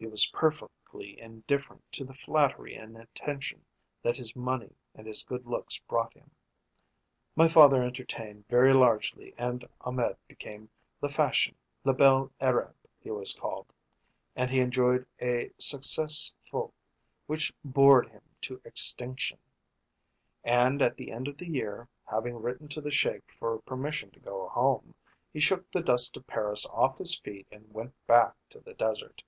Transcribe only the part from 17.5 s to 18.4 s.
bored him